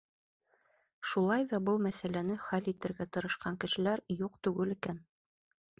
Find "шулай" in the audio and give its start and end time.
1.09-1.45